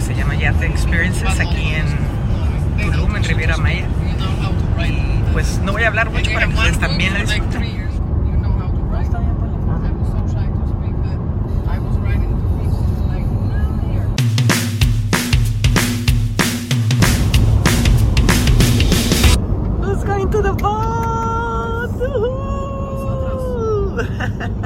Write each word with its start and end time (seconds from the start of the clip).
se 0.00 0.14
llama 0.14 0.34
Yate 0.34 0.66
Experiences 0.66 1.40
aquí 1.40 1.74
en 1.74 1.86
Tulum, 2.80 3.16
en 3.16 3.24
Riviera 3.24 3.56
Maya. 3.56 3.86
Y 4.86 5.32
pues 5.32 5.58
no 5.64 5.72
voy 5.72 5.82
a 5.82 5.88
hablar 5.88 6.10
mucho 6.10 6.32
para 6.32 6.46
que 6.46 6.54
ustedes 6.54 6.78
también 6.78 7.14
la 7.14 7.20
disfruten. 7.20 7.82
To 20.30 20.40
the 20.40 20.52
boat? 20.52 21.02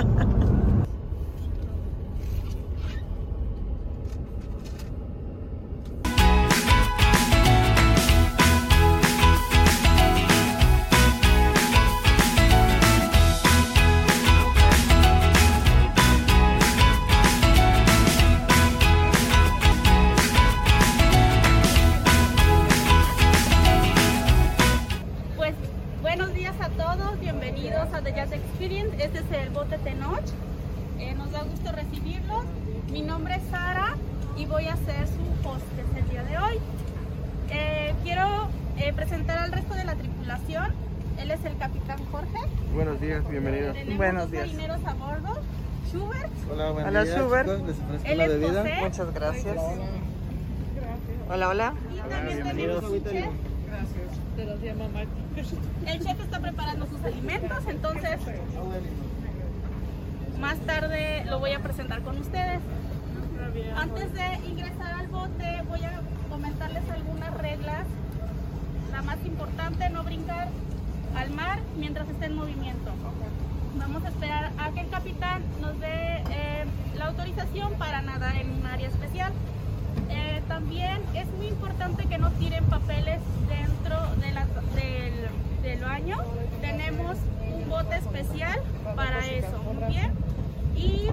Experience. 28.58 29.04
Este 29.04 29.18
es 29.18 29.42
el 29.42 29.50
bote 29.50 29.76
Tenoch. 29.76 30.24
Eh, 30.98 31.12
nos 31.14 31.30
da 31.30 31.42
gusto 31.42 31.72
recibirlos. 31.72 32.44
Mi 32.90 33.02
nombre 33.02 33.34
es 33.34 33.42
Sara 33.50 33.96
y 34.34 34.46
voy 34.46 34.66
a 34.66 34.76
ser 34.76 35.06
su 35.08 35.46
hostess 35.46 35.94
el 35.94 36.08
día 36.08 36.22
de 36.24 36.38
hoy. 36.38 36.58
Eh, 37.50 37.94
quiero 38.02 38.48
eh, 38.78 38.94
presentar 38.94 39.36
al 39.36 39.52
resto 39.52 39.74
de 39.74 39.84
la 39.84 39.94
tripulación. 39.94 40.72
Él 41.18 41.32
es 41.32 41.44
el 41.44 41.58
capitán 41.58 41.98
Jorge. 42.10 42.38
Buenos 42.72 42.98
días, 42.98 43.28
bienvenidos. 43.28 43.74
Tenemos 43.74 43.96
Buenos 43.98 44.22
dos 44.22 44.30
días. 44.32 44.46
marineros 44.46 44.80
a 44.86 44.94
bordo. 44.94 45.38
Schubert, 45.90 46.32
Hola, 46.50 46.70
buenos 46.70 46.90
Hola, 46.90 47.04
días, 47.04 47.16
Schubert. 47.18 47.48
chicos. 47.48 47.76
Él 48.04 48.20
es. 48.22 48.42
José 48.42 48.74
Muchas 48.80 49.14
gracias. 49.14 49.56
Hola, 51.28 51.48
hola. 51.50 51.74
y 51.94 52.08
también 52.08 52.42
tenemos 52.42 52.84
un 52.84 53.04
chef. 53.04 53.26
El 55.86 56.04
chef 56.04 56.20
está 56.20 56.40
preparando 56.40 56.86
sus 56.86 57.02
alimentos, 57.02 57.64
entonces 57.68 58.18
más 60.40 60.58
tarde 60.60 61.24
lo 61.26 61.38
voy 61.38 61.52
a 61.52 61.60
presentar 61.60 62.02
con 62.02 62.18
ustedes. 62.18 62.60
Antes 63.76 64.12
de 64.12 64.48
ingresar 64.48 64.94
al 64.94 65.08
bote 65.08 65.62
voy 65.68 65.82
a 65.82 66.00
comentarles 66.28 66.82
algunas 66.90 67.34
reglas. 67.38 67.86
La 68.92 69.02
más 69.02 69.18
importante, 69.24 69.88
no 69.90 70.04
brincar 70.04 70.48
al 71.16 71.30
mar 71.30 71.60
mientras 71.78 72.08
esté 72.08 72.26
en 72.26 72.34
movimiento. 72.34 72.92
Vamos 73.78 74.04
a 74.04 74.08
esperar 74.08 74.52
a 74.58 74.70
que 74.70 74.80
el 74.80 74.88
capitán 74.88 75.42
nos 75.60 75.78
dé 75.80 76.22
eh, 76.30 76.64
la 76.96 77.06
autorización 77.06 77.74
para 77.74 78.02
nadar 78.02 78.36
en 78.36 78.52
un 78.52 78.66
área 78.66 78.88
especial. 78.88 79.32
Eh, 80.10 80.42
también 80.48 81.02
es 81.14 81.26
muy 81.36 81.48
importante 81.48 82.06
que 82.06 82.18
no 82.18 82.30
tiren 82.32 82.64
papeles 82.64 83.20
dentro 83.48 83.96
del 85.62 85.80
baño. 85.80 86.18
Tenemos 86.60 87.16
un 87.52 87.68
bote 87.68 87.96
especial 87.96 88.60
para 88.94 89.26
eso, 89.26 89.62
muy 89.64 89.92
bien. 89.92 90.12
Y 90.76 91.08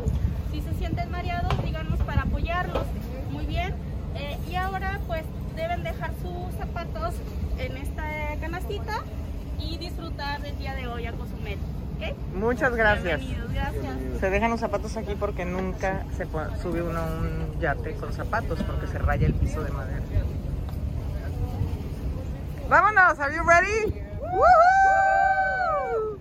si 0.51 0.61
se 0.61 0.73
sienten 0.75 1.09
mareados, 1.09 1.51
díganos 1.63 1.99
para 2.01 2.21
apoyarlos, 2.23 2.83
muy 3.31 3.45
bien. 3.45 3.73
Eh, 4.15 4.37
y 4.49 4.55
ahora 4.55 4.99
pues 5.07 5.23
deben 5.55 5.83
dejar 5.83 6.11
sus 6.21 6.55
zapatos 6.57 7.15
en 7.57 7.77
esta 7.77 8.03
canastita 8.39 9.01
y 9.59 9.77
disfrutar 9.77 10.41
del 10.41 10.57
día 10.57 10.75
de 10.75 10.87
hoy 10.87 11.07
a 11.07 11.13
Cozumel. 11.13 11.57
¿Ok? 12.11 12.17
Muchas 12.35 12.75
gracias. 12.75 13.19
Bienvenidos, 13.19 13.53
gracias. 13.53 14.19
Se 14.19 14.29
dejan 14.29 14.51
los 14.51 14.59
zapatos 14.59 14.97
aquí 14.97 15.15
porque 15.19 15.45
nunca 15.45 16.05
se 16.15 16.25
sube 16.61 16.81
uno 16.81 16.99
a 16.99 17.05
un 17.05 17.59
yate 17.59 17.95
con 17.95 18.11
zapatos 18.13 18.61
porque 18.63 18.87
se 18.87 18.97
raya 18.97 19.27
el 19.27 19.33
piso 19.33 19.63
de 19.63 19.71
madera. 19.71 20.01
Vámonos, 22.69 23.19
are 23.19 23.35
you 23.35 23.43
ready? 23.43 23.93
Woohoo! 24.21 26.17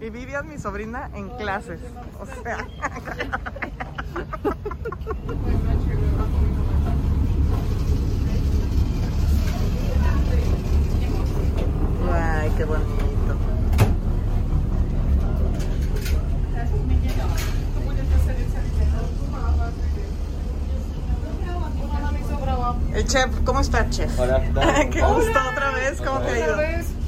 Y 0.00 0.10
Vivian, 0.10 0.48
mi 0.48 0.58
sobrina, 0.58 1.10
en 1.14 1.28
clases. 1.30 1.80
O 2.20 2.26
sea. 2.26 2.66
Ay, 12.10 12.50
qué 12.56 12.64
bonito. 12.64 12.97
El 22.98 23.06
chef, 23.06 23.30
¿cómo 23.44 23.60
está, 23.60 23.88
chef? 23.90 24.10
Hola, 24.18 24.40
¿qué 24.42 24.48
tal? 24.50 24.90
Qué 24.90 25.00
gusto 25.02 25.38
otra 25.52 25.70
vez, 25.70 26.00
¿cómo 26.00 26.18
te 26.18 26.30
ha 26.32 26.38
ido? 26.38 26.56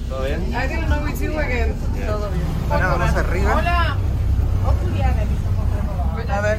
¿Todo 0.09 0.23
bien? 0.23 0.41
I 0.55 0.69
didn't 0.69 0.87
know 0.87 1.05
it's 1.09 1.19
you 1.21 1.37
again. 1.37 1.75
Todo 2.07 2.31
bien. 2.31 2.45
Bueno, 2.69 2.89
vamos 2.91 3.17
arriba. 3.17 3.57
Hola. 3.57 3.97
A 6.33 6.41
ver. 6.43 6.59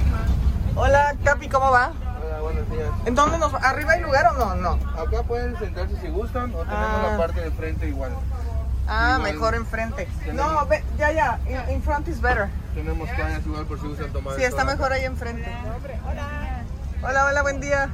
Hola, 0.76 1.16
Capi, 1.24 1.48
¿cómo 1.48 1.72
va? 1.72 1.94
Hola, 2.22 2.42
buenos 2.42 2.70
días. 2.72 2.90
¿En 3.06 3.16
dónde 3.16 3.38
nos? 3.38 3.54
¿Arriba 3.54 3.94
hay 3.94 4.02
lugar 4.02 4.28
o 4.28 4.34
no? 4.34 4.56
No. 4.56 4.72
Acá 5.02 5.24
pueden 5.26 5.58
sentarse 5.60 5.96
si 6.02 6.08
gustan 6.10 6.54
o 6.54 6.60
tenemos 6.64 7.00
Ah. 7.00 7.08
la 7.12 7.18
parte 7.18 7.40
de 7.40 7.52
frente 7.52 7.88
igual. 7.88 8.12
Ah, 8.90 9.16
Igual. 9.18 9.34
mejor 9.34 9.56
enfrente. 9.56 10.10
No, 10.34 10.66
ve, 10.66 10.84
ya, 10.98 11.14
ya. 11.14 11.40
In, 11.48 11.76
in 11.76 11.82
front 11.82 12.06
is 12.10 12.20
better. 12.20 12.50
Tenemos 12.76 13.08
toallas 13.16 13.46
igual 13.46 13.66
por 13.66 13.80
si 13.80 13.88
gustan 13.88 14.12
tomar. 14.12 14.36
Sí, 14.36 14.44
está 14.44 14.66
mejor 14.66 14.92
ahí 14.92 15.06
enfrente. 15.06 15.50
Hola, 17.02 17.26
hola, 17.28 17.42
buen 17.44 17.62
día. 17.62 17.90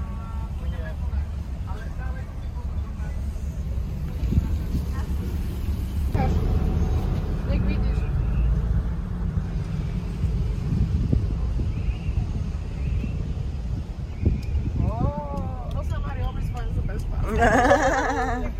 I 17.27 18.51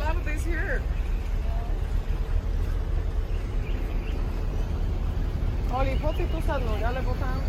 love 0.00 0.24
this 0.24 0.44
here. 0.44 0.80
Oli, 5.74 5.96
po 5.96 6.12
ty 6.12 6.24
tu 6.28 6.40
sadnął, 6.46 6.74
ale 6.86 7.02
bo 7.02 7.10
tam... 7.10 7.40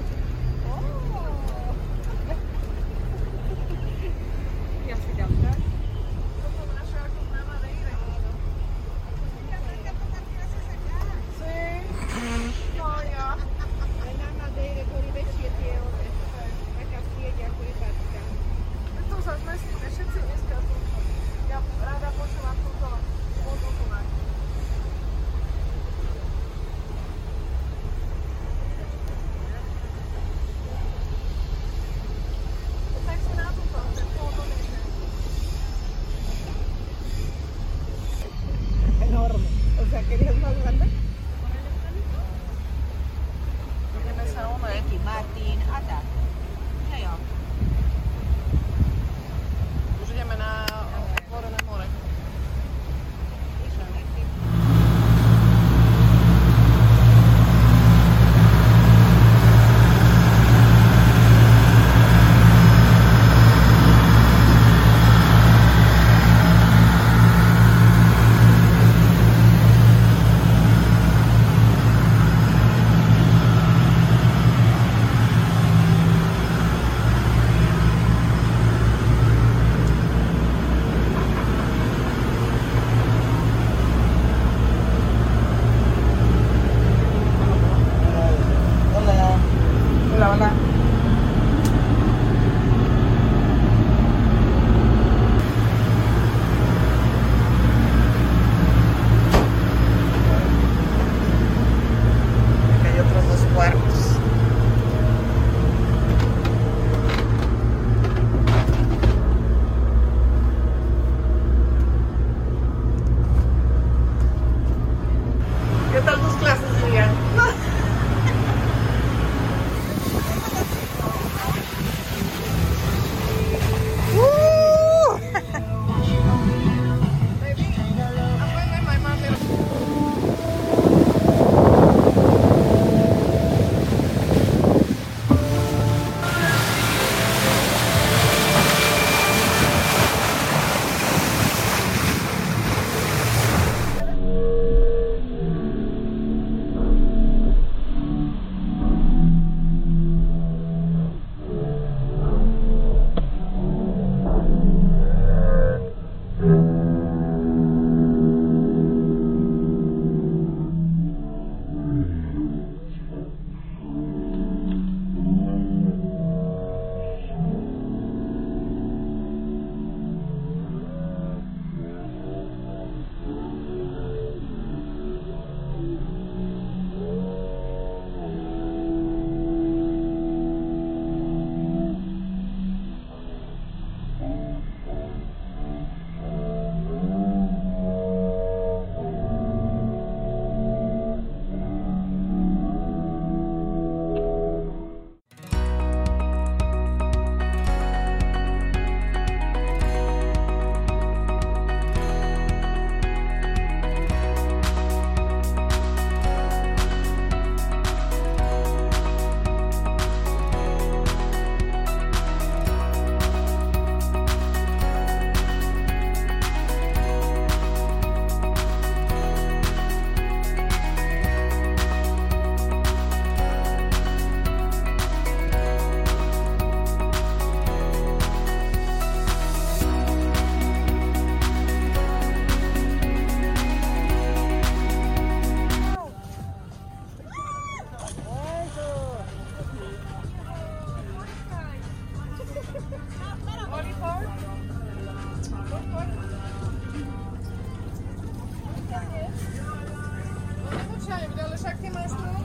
máximo 251.83 251.99
es 251.99 252.36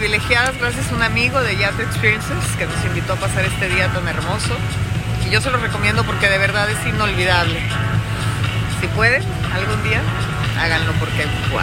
privilegiadas 0.00 0.56
gracias 0.56 0.90
a 0.90 0.94
un 0.94 1.02
amigo 1.02 1.42
de 1.42 1.58
Yate 1.58 1.82
Experiences 1.82 2.56
que 2.56 2.64
nos 2.64 2.84
invitó 2.86 3.12
a 3.12 3.16
pasar 3.16 3.44
este 3.44 3.68
día 3.68 3.86
tan 3.92 4.08
hermoso. 4.08 4.56
Y 5.26 5.30
yo 5.30 5.42
se 5.42 5.50
lo 5.50 5.58
recomiendo 5.58 6.04
porque 6.04 6.26
de 6.30 6.38
verdad 6.38 6.70
es 6.70 6.86
inolvidable. 6.86 7.60
Si 8.80 8.86
pueden, 8.86 9.22
algún 9.52 9.82
día, 9.82 10.00
háganlo 10.58 10.92
porque 10.94 11.26
wow. 11.52 11.60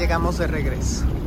Llegamos 0.00 0.38
de 0.38 0.46
regreso. 0.46 1.19